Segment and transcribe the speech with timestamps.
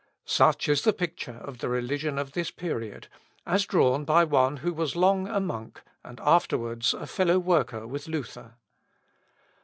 [0.25, 3.07] Such is the picture of the religion of this period,
[3.45, 8.07] as drawn by one who was long a monk, and afterwards a fellow worker with
[8.07, 8.55] Luther.